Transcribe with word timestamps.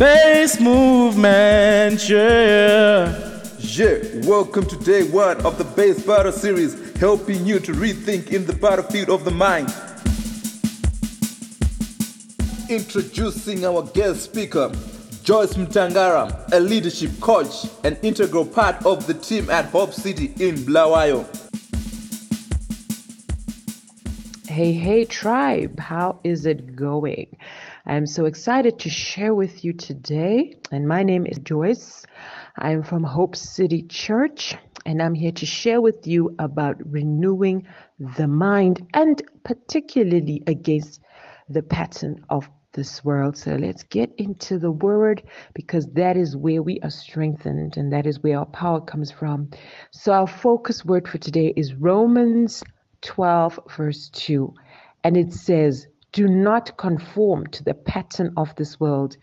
Bass 0.00 0.58
movement, 0.58 2.08
yeah. 2.08 3.42
Yeah, 3.58 3.98
welcome 4.26 4.64
to 4.64 4.76
day 4.78 5.02
one 5.02 5.36
of 5.44 5.58
the 5.58 5.64
Bass 5.64 6.02
Battle 6.06 6.32
Series, 6.32 6.96
helping 6.96 7.44
you 7.44 7.58
to 7.58 7.72
rethink 7.72 8.28
in 8.28 8.46
the 8.46 8.54
battlefield 8.54 9.10
of 9.10 9.26
the 9.26 9.30
mind. 9.30 9.68
Introducing 12.70 13.66
our 13.66 13.82
guest 13.92 14.22
speaker, 14.22 14.72
Joyce 15.22 15.52
Mtangara, 15.52 16.50
a 16.50 16.60
leadership 16.60 17.10
coach, 17.20 17.66
an 17.84 17.98
integral 18.00 18.46
part 18.46 18.82
of 18.86 19.06
the 19.06 19.12
team 19.12 19.50
at 19.50 19.66
Hope 19.66 19.92
City 19.92 20.32
in 20.42 20.54
Bulawayo. 20.64 21.26
Hey, 24.48 24.72
hey, 24.72 25.04
tribe, 25.04 25.78
how 25.78 26.18
is 26.24 26.46
it 26.46 26.74
going? 26.74 27.36
I'm 27.86 28.06
so 28.06 28.26
excited 28.26 28.78
to 28.80 28.90
share 28.90 29.34
with 29.34 29.64
you 29.64 29.72
today. 29.72 30.54
And 30.70 30.86
my 30.86 31.02
name 31.02 31.26
is 31.26 31.38
Joyce. 31.38 32.04
I'm 32.58 32.82
from 32.82 33.02
Hope 33.02 33.34
City 33.34 33.82
Church, 33.82 34.54
and 34.84 35.02
I'm 35.02 35.14
here 35.14 35.32
to 35.32 35.46
share 35.46 35.80
with 35.80 36.06
you 36.06 36.34
about 36.38 36.76
renewing 36.84 37.66
the 37.98 38.26
mind 38.28 38.86
and 38.92 39.22
particularly 39.44 40.42
against 40.46 41.00
the 41.48 41.62
pattern 41.62 42.24
of 42.28 42.48
this 42.72 43.02
world. 43.02 43.36
So 43.36 43.56
let's 43.56 43.82
get 43.84 44.12
into 44.18 44.58
the 44.58 44.70
word 44.70 45.22
because 45.54 45.86
that 45.94 46.18
is 46.18 46.36
where 46.36 46.62
we 46.62 46.80
are 46.80 46.90
strengthened 46.90 47.78
and 47.78 47.92
that 47.92 48.06
is 48.06 48.22
where 48.22 48.40
our 48.40 48.46
power 48.46 48.80
comes 48.82 49.10
from. 49.10 49.50
So 49.90 50.12
our 50.12 50.26
focus 50.26 50.84
word 50.84 51.08
for 51.08 51.18
today 51.18 51.52
is 51.56 51.74
Romans 51.74 52.62
12, 53.00 53.58
verse 53.74 54.10
2. 54.10 54.54
And 55.02 55.16
it 55.16 55.32
says, 55.32 55.86
Do 56.12 56.26
not 56.26 56.76
conform 56.76 57.46
to 57.48 57.62
the 57.62 57.74
pattern 57.74 58.32
of 58.36 58.54
this 58.56 58.80
world, 58.80 59.16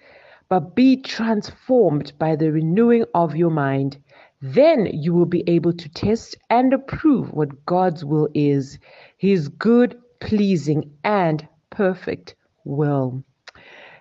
but 0.47 0.75
be 0.75 0.95
transformed 1.01 2.13
by 2.17 2.35
the 2.35 2.51
renewing 2.51 3.05
of 3.13 3.35
your 3.35 3.49
mind. 3.49 3.97
Then 4.41 4.85
you 4.85 5.13
will 5.13 5.25
be 5.25 5.43
able 5.47 5.73
to 5.73 5.89
test 5.89 6.37
and 6.49 6.73
approve 6.73 7.33
what 7.33 7.65
God's 7.65 8.05
will 8.05 8.29
is, 8.33 8.79
his 9.17 9.49
good, 9.49 9.99
pleasing, 10.19 10.91
and 11.03 11.47
perfect 11.71 12.35
will. 12.63 13.23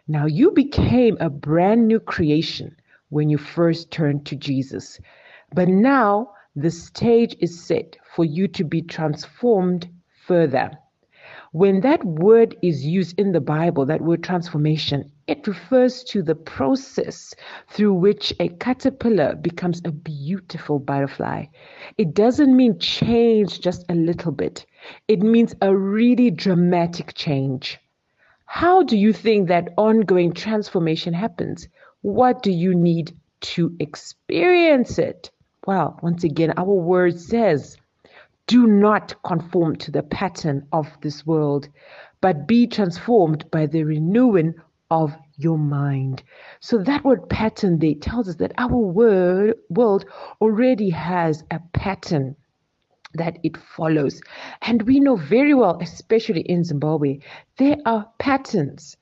Now, 0.06 0.26
you 0.26 0.52
became 0.52 1.16
a 1.18 1.30
brand 1.30 1.88
new 1.88 1.98
creation 1.98 2.76
when 3.08 3.28
you 3.28 3.38
first 3.38 3.90
turned 3.90 4.26
to 4.26 4.36
Jesus. 4.36 5.00
But 5.54 5.68
now 5.68 6.30
the 6.54 6.70
stage 6.70 7.36
is 7.40 7.66
set 7.66 7.96
for 8.14 8.24
you 8.24 8.46
to 8.48 8.64
be 8.64 8.82
transformed 8.82 9.88
further. 10.26 10.70
When 11.56 11.80
that 11.80 12.04
word 12.04 12.54
is 12.60 12.84
used 12.84 13.18
in 13.18 13.32
the 13.32 13.40
Bible, 13.40 13.86
that 13.86 14.02
word 14.02 14.22
transformation, 14.22 15.10
it 15.26 15.46
refers 15.46 16.04
to 16.04 16.22
the 16.22 16.34
process 16.34 17.34
through 17.70 17.94
which 17.94 18.34
a 18.38 18.50
caterpillar 18.50 19.36
becomes 19.36 19.80
a 19.82 19.90
beautiful 19.90 20.78
butterfly. 20.78 21.46
It 21.96 22.12
doesn't 22.12 22.54
mean 22.54 22.78
change 22.78 23.62
just 23.62 23.86
a 23.88 23.94
little 23.94 24.32
bit, 24.32 24.66
it 25.08 25.20
means 25.20 25.54
a 25.62 25.74
really 25.74 26.30
dramatic 26.30 27.14
change. 27.14 27.78
How 28.44 28.82
do 28.82 28.98
you 28.98 29.14
think 29.14 29.48
that 29.48 29.72
ongoing 29.78 30.34
transformation 30.34 31.14
happens? 31.14 31.68
What 32.02 32.42
do 32.42 32.52
you 32.52 32.74
need 32.74 33.16
to 33.56 33.74
experience 33.80 34.98
it? 34.98 35.30
Well, 35.66 35.98
once 36.02 36.22
again, 36.22 36.52
our 36.58 36.66
word 36.66 37.18
says, 37.18 37.78
do 38.46 38.66
not 38.66 39.14
conform 39.24 39.76
to 39.76 39.90
the 39.90 40.02
pattern 40.02 40.66
of 40.72 40.88
this 41.02 41.26
world, 41.26 41.68
but 42.20 42.46
be 42.46 42.66
transformed 42.66 43.50
by 43.50 43.66
the 43.66 43.84
renewing 43.84 44.54
of 44.90 45.16
your 45.36 45.58
mind. 45.58 46.22
So 46.60 46.78
that 46.78 47.04
word 47.04 47.28
pattern 47.28 47.78
there 47.78 47.94
tells 47.94 48.28
us 48.28 48.36
that 48.36 48.52
our 48.58 48.76
word, 48.76 49.56
world 49.68 50.04
already 50.40 50.90
has 50.90 51.42
a 51.50 51.60
pattern 51.72 52.36
that 53.14 53.38
it 53.42 53.56
follows. 53.56 54.20
And 54.62 54.82
we 54.82 55.00
know 55.00 55.16
very 55.16 55.54
well, 55.54 55.78
especially 55.80 56.42
in 56.42 56.64
Zimbabwe, 56.64 57.18
there 57.58 57.76
are 57.84 58.08
patterns, 58.18 58.96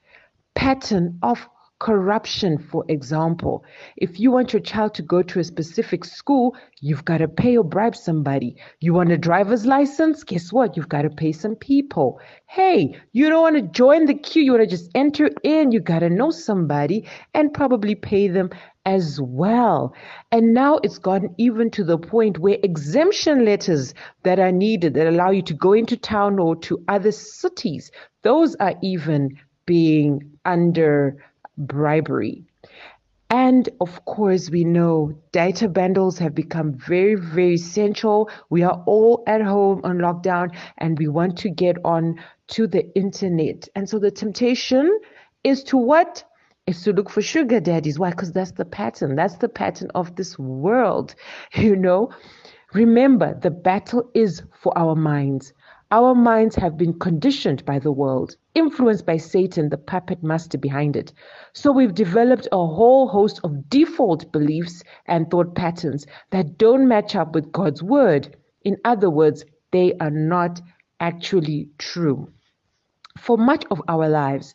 pattern 0.55 1.19
of 1.23 1.47
corruption, 1.85 2.57
for 2.57 2.83
example. 2.89 3.63
If 3.99 4.19
you 4.19 4.31
want 4.31 4.55
your 4.55 4.63
child 4.63 4.95
to 4.95 5.03
go 5.03 5.21
to 5.21 5.41
a 5.41 5.45
specific 5.45 6.07
school, 6.07 6.57
you've 6.81 7.05
got 7.05 7.19
to 7.19 7.29
pay 7.29 7.59
or 7.59 7.65
bribe 7.65 7.95
somebody. 7.95 8.57
You 8.81 8.95
want 8.95 9.13
a 9.13 9.19
driver's 9.19 9.67
license? 9.67 10.25
Guess 10.25 10.51
what? 10.51 10.79
You've 10.79 10.89
got 10.89 11.03
to 11.03 11.11
pay 11.11 11.33
some 11.33 11.57
people. 11.57 12.21
Hey, 12.47 12.97
you 13.13 13.29
don't 13.29 13.43
want 13.43 13.57
to 13.57 13.81
join 13.81 14.07
the 14.07 14.15
queue, 14.15 14.43
you 14.43 14.53
want 14.53 14.63
to 14.63 14.77
just 14.77 14.91
enter 14.95 15.29
in, 15.43 15.73
you 15.73 15.81
got 15.81 15.99
to 15.99 16.09
know 16.09 16.31
somebody 16.31 17.07
and 17.35 17.53
probably 17.53 17.95
pay 17.95 18.29
them 18.29 18.49
as 18.87 19.21
well. 19.21 19.95
And 20.33 20.55
now 20.55 20.79
it's 20.83 20.99
gotten 20.99 21.35
even 21.37 21.71
to 21.73 21.85
the 21.85 21.99
point 21.99 22.39
where 22.39 22.57
exemption 22.63 23.45
letters 23.45 23.93
that 24.23 24.39
are 24.39 24.53
needed 24.53 24.95
that 24.95 25.07
allow 25.07 25.31
you 25.33 25.43
to 25.43 25.55
go 25.55 25.75
into 25.75 25.99
town 25.99 26.39
or 26.39 26.57
to 26.57 26.83
other 26.89 27.13
cities, 27.13 27.91
those 28.23 28.55
are 28.57 28.75
even 28.83 29.37
being 29.67 30.31
under 30.47 31.19
bribery. 31.57 32.45
And 33.31 33.69
of 33.81 34.05
course, 34.05 34.51
we 34.51 34.65
know 34.65 35.13
data 35.33 35.69
bundles 35.69 36.19
have 36.19 36.35
become 36.35 36.75
very, 36.75 37.15
very 37.15 37.55
essential. 37.55 38.31
We 38.51 38.63
are 38.63 38.83
all 38.87 39.25
at 39.27 39.43
home 39.43 39.81
on 39.83 39.99
lockdown 39.99 40.55
and 40.79 40.99
we 40.99 41.09
want 41.09 41.39
to 41.39 41.51
get 41.51 41.77
on 41.85 42.21
to 42.49 42.67
the 42.67 42.95
internet. 42.95 43.69
And 43.75 43.89
so 43.89 43.99
the 43.99 44.11
temptation 44.11 45.01
is 45.43 45.65
to 45.65 45.77
what? 45.77 46.25
Is 46.67 46.83
to 46.85 46.93
look 46.93 47.11
for 47.11 47.21
sugar 47.21 47.61
daddies. 47.61 47.99
Why? 47.99 48.11
Because 48.11 48.33
that's 48.33 48.53
the 48.53 48.65
pattern. 48.65 49.17
That's 49.17 49.37
the 49.37 49.49
pattern 49.49 49.91
of 49.95 50.17
this 50.17 50.39
world. 50.39 51.15
You 51.55 51.77
know, 51.77 52.11
remember 52.73 53.39
the 53.41 53.51
battle 53.51 54.11
is 54.15 54.43
for 54.61 54.77
our 54.79 54.95
minds. 54.95 55.53
Our 55.95 56.17
minds 56.17 56.57
have 56.57 56.77
been 56.77 56.99
conditioned 56.99 57.65
by 57.65 57.79
the 57.79 57.93
world, 57.93 58.37
influenced 58.57 59.07
by 59.07 59.17
Satan, 59.17 59.69
the 59.69 59.79
puppet 59.79 60.25
master 60.25 60.59
behind 60.59 60.97
it. 60.97 61.13
So 61.53 61.71
we've 61.71 61.95
developed 61.95 62.49
a 62.51 62.57
whole 62.57 63.07
host 63.07 63.39
of 63.45 63.71
default 63.71 64.33
beliefs 64.33 64.83
and 65.07 65.31
thought 65.31 65.55
patterns 65.55 66.05
that 66.31 66.59
don't 66.59 66.89
match 66.89 67.15
up 67.15 67.33
with 67.33 67.53
God's 67.53 67.81
word. 67.81 68.37
In 68.65 68.77
other 68.85 69.09
words, 69.09 69.45
they 69.71 69.95
are 70.01 70.11
not 70.11 70.61
actually 70.99 71.69
true. 71.79 72.29
For 73.17 73.39
much 73.39 73.65
of 73.71 73.81
our 73.87 74.09
lives, 74.09 74.53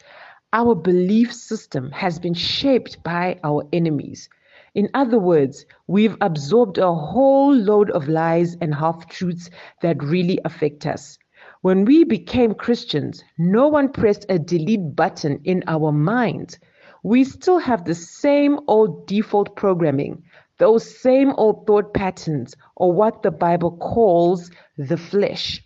our 0.52 0.76
belief 0.76 1.34
system 1.34 1.90
has 1.92 2.20
been 2.20 2.34
shaped 2.34 3.02
by 3.02 3.40
our 3.46 3.64
enemies. 3.72 4.28
In 4.76 4.90
other 4.94 5.20
words, 5.20 5.66
we've 5.88 6.18
absorbed 6.20 6.80
a 6.80 6.94
whole 6.94 7.56
load 7.56 7.92
of 7.92 8.10
lies 8.10 8.58
and 8.60 8.76
half 8.76 9.08
truths 9.08 9.50
that 9.82 10.04
really 10.04 10.38
affect 10.44 10.86
us. 10.86 11.18
When 11.62 11.84
we 11.84 12.06
became 12.06 12.54
Christians, 12.54 13.22
no 13.38 13.68
one 13.68 13.92
pressed 13.92 14.26
a 14.30 14.40
delete 14.40 14.96
button 14.96 15.42
in 15.44 15.62
our 15.68 15.92
minds. 15.92 16.58
We 17.04 17.26
still 17.26 17.60
have 17.60 17.84
the 17.84 17.96
same 17.96 18.62
old 18.68 19.08
default 19.08 19.58
programming, 19.58 20.24
those 20.58 21.02
same 21.02 21.32
old 21.32 21.68
thought 21.68 21.94
patterns, 21.94 22.56
or 22.78 22.94
what 22.94 23.24
the 23.24 23.32
Bible 23.32 23.76
calls 23.76 24.50
the 24.78 24.96
flesh. 24.96 25.62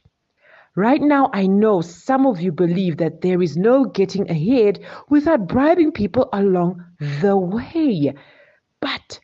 Right 0.76 1.00
now, 1.00 1.30
I 1.32 1.46
know 1.46 1.82
some 1.82 2.26
of 2.26 2.42
you 2.42 2.52
believe 2.52 2.98
that 2.98 3.22
there 3.22 3.44
is 3.44 3.56
no 3.56 3.86
getting 3.86 4.28
ahead 4.32 4.80
without 5.10 5.48
bribing 5.48 5.92
people 5.92 6.28
along 6.34 6.84
the 7.22 7.38
way. 7.38 8.16
But 8.80 9.20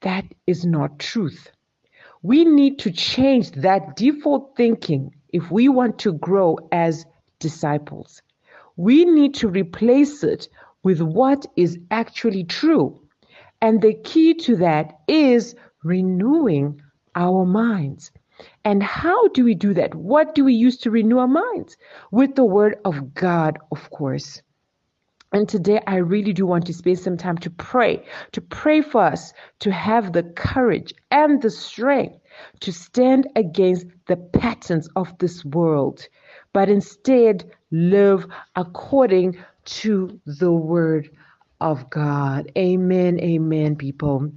that 0.00 0.24
is 0.48 0.66
not 0.66 0.98
truth. 0.98 1.48
We 2.22 2.44
need 2.44 2.80
to 2.80 2.90
change 2.90 3.52
that 3.52 3.94
default 3.94 4.56
thinking 4.56 5.12
if 5.30 5.50
we 5.50 5.68
want 5.68 5.98
to 6.00 6.12
grow 6.12 6.58
as 6.72 7.06
disciples. 7.38 8.22
We 8.76 9.04
need 9.04 9.34
to 9.36 9.48
replace 9.48 10.22
it 10.22 10.48
with 10.82 11.00
what 11.00 11.46
is 11.56 11.78
actually 11.90 12.44
true. 12.44 13.00
And 13.60 13.80
the 13.80 13.94
key 13.94 14.34
to 14.34 14.56
that 14.56 15.00
is 15.08 15.54
renewing 15.82 16.80
our 17.14 17.44
minds. 17.46 18.10
And 18.64 18.82
how 18.82 19.28
do 19.28 19.44
we 19.44 19.54
do 19.54 19.72
that? 19.74 19.94
What 19.94 20.34
do 20.34 20.44
we 20.44 20.52
use 20.52 20.76
to 20.78 20.90
renew 20.90 21.18
our 21.18 21.28
minds? 21.28 21.76
With 22.10 22.34
the 22.34 22.44
Word 22.44 22.76
of 22.84 23.14
God, 23.14 23.58
of 23.72 23.90
course. 23.90 24.42
And 25.32 25.48
today, 25.48 25.80
I 25.86 25.96
really 25.96 26.32
do 26.32 26.46
want 26.46 26.66
to 26.66 26.72
spend 26.72 26.98
some 26.98 27.16
time 27.16 27.38
to 27.38 27.50
pray, 27.50 28.04
to 28.32 28.40
pray 28.40 28.80
for 28.82 29.02
us 29.02 29.32
to 29.60 29.72
have 29.72 30.12
the 30.12 30.22
courage 30.22 30.94
and 31.10 31.42
the 31.42 31.50
strength 31.50 32.18
to 32.60 32.72
stand 32.72 33.28
against 33.36 33.86
the 34.06 34.16
patterns 34.16 34.88
of 34.96 35.16
this 35.18 35.44
world, 35.44 36.06
but 36.52 36.68
instead 36.68 37.50
live 37.70 38.26
according 38.56 39.36
to 39.64 40.20
the 40.26 40.52
Word 40.52 41.10
of 41.60 41.88
God. 41.90 42.50
Amen. 42.56 43.20
Amen, 43.20 43.76
people. 43.76 44.30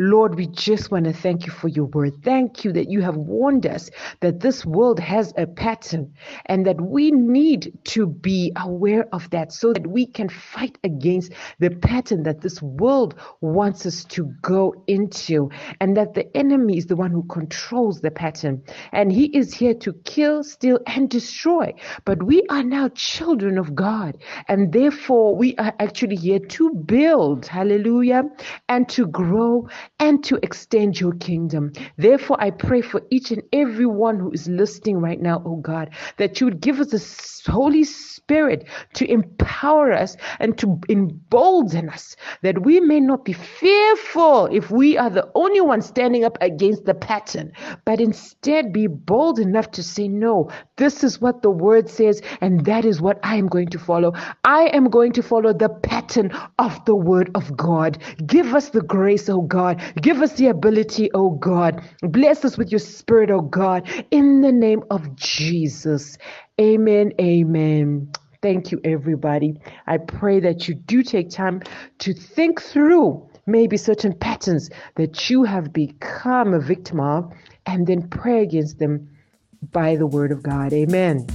Lord, 0.00 0.34
we 0.34 0.48
just 0.48 0.90
want 0.90 1.04
to 1.04 1.12
thank 1.12 1.46
you 1.46 1.52
for 1.52 1.68
your 1.68 1.84
word. 1.84 2.14
Thank 2.24 2.64
you 2.64 2.72
that 2.72 2.90
you 2.90 3.00
have 3.02 3.16
warned 3.16 3.64
us 3.64 3.90
that 4.20 4.40
this 4.40 4.66
world 4.66 4.98
has 4.98 5.32
a 5.36 5.46
pattern 5.46 6.12
and 6.46 6.66
that 6.66 6.80
we 6.80 7.12
need 7.12 7.78
to 7.84 8.08
be 8.08 8.52
aware 8.56 9.06
of 9.12 9.30
that 9.30 9.52
so 9.52 9.72
that 9.72 9.86
we 9.86 10.06
can 10.06 10.28
fight 10.28 10.78
against 10.82 11.32
the 11.60 11.70
pattern 11.70 12.24
that 12.24 12.40
this 12.40 12.60
world 12.60 13.14
wants 13.40 13.86
us 13.86 14.02
to 14.06 14.24
go 14.42 14.74
into 14.88 15.48
and 15.80 15.96
that 15.96 16.14
the 16.14 16.36
enemy 16.36 16.76
is 16.76 16.86
the 16.86 16.96
one 16.96 17.12
who 17.12 17.22
controls 17.24 18.00
the 18.00 18.10
pattern 18.10 18.64
and 18.90 19.12
he 19.12 19.26
is 19.26 19.54
here 19.54 19.74
to 19.74 19.92
kill, 20.04 20.42
steal, 20.42 20.80
and 20.88 21.08
destroy. 21.08 21.72
But 22.04 22.20
we 22.20 22.42
are 22.50 22.64
now 22.64 22.88
children 22.96 23.58
of 23.58 23.76
God 23.76 24.18
and 24.48 24.72
therefore 24.72 25.36
we 25.36 25.54
are 25.54 25.72
actually 25.78 26.16
here 26.16 26.40
to 26.40 26.70
build, 26.74 27.46
hallelujah, 27.46 28.24
and 28.68 28.88
to 28.88 29.06
grow 29.06 29.68
and 29.98 30.24
to 30.24 30.38
extend 30.42 31.00
your 31.00 31.14
kingdom. 31.14 31.72
Therefore, 31.96 32.36
I 32.40 32.50
pray 32.50 32.80
for 32.82 33.02
each 33.10 33.30
and 33.30 33.42
every 33.52 33.86
one 33.86 34.18
who 34.18 34.32
is 34.32 34.48
listening 34.48 34.98
right 34.98 35.20
now, 35.20 35.42
oh 35.44 35.56
God, 35.56 35.90
that 36.18 36.40
you 36.40 36.46
would 36.46 36.60
give 36.60 36.80
us 36.80 36.90
the 36.90 37.52
Holy 37.52 37.84
Spirit 37.84 38.13
to 38.28 39.10
empower 39.10 39.92
us 39.92 40.16
and 40.40 40.56
to 40.58 40.80
embolden 40.88 41.90
us 41.90 42.16
that 42.42 42.62
we 42.64 42.80
may 42.80 43.00
not 43.00 43.24
be 43.24 43.34
fearful 43.34 44.46
if 44.46 44.70
we 44.70 44.96
are 44.96 45.10
the 45.10 45.30
only 45.34 45.60
one 45.60 45.82
standing 45.82 46.24
up 46.24 46.38
against 46.40 46.84
the 46.86 46.94
pattern, 46.94 47.52
but 47.84 48.00
instead 48.00 48.72
be 48.72 48.86
bold 48.86 49.38
enough 49.38 49.70
to 49.72 49.82
say, 49.82 50.08
No, 50.08 50.50
this 50.76 51.04
is 51.04 51.20
what 51.20 51.42
the 51.42 51.50
word 51.50 51.90
says, 51.90 52.22
and 52.40 52.64
that 52.64 52.84
is 52.84 53.00
what 53.00 53.18
I 53.22 53.36
am 53.36 53.48
going 53.48 53.68
to 53.68 53.78
follow. 53.78 54.14
I 54.44 54.70
am 54.72 54.88
going 54.88 55.12
to 55.12 55.22
follow 55.22 55.52
the 55.52 55.68
pattern 55.68 56.32
of 56.58 56.82
the 56.86 56.96
word 56.96 57.30
of 57.34 57.54
God. 57.56 57.98
Give 58.26 58.54
us 58.54 58.70
the 58.70 58.82
grace, 58.82 59.28
oh 59.28 59.42
God. 59.42 59.82
Give 60.00 60.22
us 60.22 60.32
the 60.34 60.48
ability, 60.48 61.10
oh 61.12 61.30
God. 61.30 61.82
Bless 62.02 62.44
us 62.44 62.56
with 62.56 62.70
your 62.70 62.78
spirit, 62.78 63.30
oh 63.30 63.42
God, 63.42 63.88
in 64.10 64.40
the 64.40 64.52
name 64.52 64.82
of 64.90 65.14
Jesus. 65.16 66.16
Amen. 66.60 67.12
Amen. 67.20 68.12
Thank 68.40 68.70
you, 68.70 68.80
everybody. 68.84 69.60
I 69.86 69.98
pray 69.98 70.38
that 70.40 70.68
you 70.68 70.74
do 70.74 71.02
take 71.02 71.30
time 71.30 71.62
to 71.98 72.14
think 72.14 72.62
through 72.62 73.28
maybe 73.46 73.76
certain 73.76 74.12
patterns 74.12 74.70
that 74.94 75.28
you 75.28 75.42
have 75.44 75.72
become 75.72 76.54
a 76.54 76.60
victim 76.60 77.00
of 77.00 77.32
and 77.66 77.86
then 77.86 78.08
pray 78.08 78.42
against 78.42 78.78
them 78.78 79.08
by 79.72 79.96
the 79.96 80.06
word 80.06 80.30
of 80.30 80.42
God. 80.42 80.72
Amen. 80.72 81.26